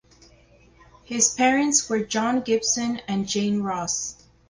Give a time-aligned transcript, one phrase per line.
[1.03, 4.15] His parents were John Gibson and Jane Ross.